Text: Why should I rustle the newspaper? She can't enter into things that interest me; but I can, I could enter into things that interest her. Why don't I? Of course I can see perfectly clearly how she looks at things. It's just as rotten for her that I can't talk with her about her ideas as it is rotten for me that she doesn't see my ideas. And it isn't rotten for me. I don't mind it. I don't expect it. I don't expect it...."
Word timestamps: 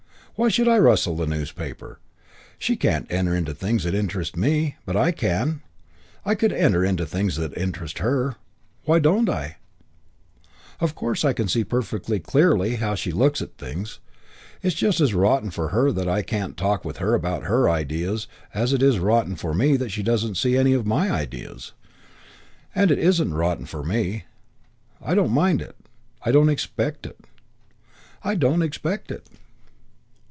Why 0.35 0.47
should 0.49 0.67
I 0.67 0.79
rustle 0.79 1.15
the 1.15 1.27
newspaper? 1.27 1.99
She 2.57 2.75
can't 2.75 3.05
enter 3.11 3.35
into 3.35 3.53
things 3.53 3.83
that 3.83 3.93
interest 3.93 4.35
me; 4.35 4.75
but 4.87 4.95
I 4.97 5.11
can, 5.11 5.61
I 6.25 6.33
could 6.33 6.51
enter 6.51 6.83
into 6.83 7.05
things 7.05 7.35
that 7.35 7.55
interest 7.55 7.99
her. 7.99 8.37
Why 8.85 8.97
don't 8.97 9.29
I? 9.29 9.57
Of 10.79 10.95
course 10.95 11.23
I 11.23 11.33
can 11.33 11.47
see 11.47 11.63
perfectly 11.63 12.19
clearly 12.19 12.77
how 12.77 12.95
she 12.95 13.11
looks 13.11 13.43
at 13.43 13.55
things. 13.59 13.99
It's 14.63 14.73
just 14.73 14.99
as 14.99 15.13
rotten 15.13 15.51
for 15.51 15.67
her 15.67 15.91
that 15.91 16.09
I 16.09 16.23
can't 16.23 16.57
talk 16.57 16.83
with 16.83 16.97
her 16.97 17.13
about 17.13 17.43
her 17.43 17.69
ideas 17.69 18.27
as 18.51 18.73
it 18.73 18.81
is 18.81 18.97
rotten 18.97 19.35
for 19.35 19.53
me 19.53 19.77
that 19.77 19.89
she 19.91 20.01
doesn't 20.01 20.37
see 20.37 20.57
my 20.83 21.11
ideas. 21.11 21.73
And 22.73 22.89
it 22.89 22.97
isn't 22.97 23.31
rotten 23.35 23.67
for 23.67 23.83
me. 23.83 24.23
I 25.03 25.13
don't 25.13 25.31
mind 25.31 25.61
it. 25.61 25.75
I 26.23 26.31
don't 26.31 26.49
expect 26.49 27.05
it. 27.05 27.19
I 28.23 28.33
don't 28.33 28.63
expect 28.63 29.11
it...." 29.11 29.27